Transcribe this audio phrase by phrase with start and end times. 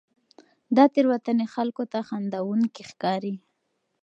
[0.75, 3.35] دا تېروتنې خلکو ته خندوونکې ښکاري.